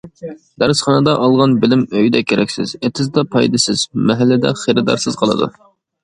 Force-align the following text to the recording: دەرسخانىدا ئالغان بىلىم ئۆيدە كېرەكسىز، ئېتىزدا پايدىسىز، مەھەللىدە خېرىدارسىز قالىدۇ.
دەرسخانىدا 0.61 1.11
ئالغان 1.25 1.51
بىلىم 1.65 1.83
ئۆيدە 1.99 2.21
كېرەكسىز، 2.31 2.73
ئېتىزدا 2.81 3.23
پايدىسىز، 3.35 3.83
مەھەللىدە 4.13 4.55
خېرىدارسىز 4.63 5.19
قالىدۇ. 5.21 5.51